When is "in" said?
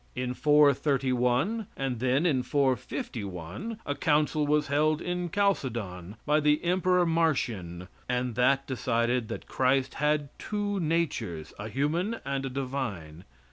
0.15-0.33, 2.25-2.41, 4.99-5.29